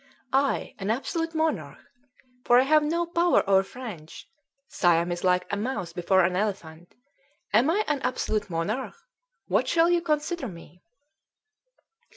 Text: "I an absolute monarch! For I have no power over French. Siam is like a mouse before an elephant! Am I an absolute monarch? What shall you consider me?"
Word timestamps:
"I 0.33 0.73
an 0.79 0.89
absolute 0.89 1.35
monarch! 1.35 1.77
For 2.43 2.57
I 2.59 2.63
have 2.63 2.81
no 2.81 3.05
power 3.05 3.47
over 3.47 3.61
French. 3.61 4.27
Siam 4.67 5.11
is 5.11 5.23
like 5.23 5.45
a 5.51 5.55
mouse 5.55 5.93
before 5.93 6.23
an 6.23 6.35
elephant! 6.35 6.95
Am 7.53 7.69
I 7.69 7.83
an 7.87 8.01
absolute 8.01 8.49
monarch? 8.49 8.95
What 9.47 9.67
shall 9.67 9.91
you 9.91 10.01
consider 10.01 10.47
me?" 10.47 10.81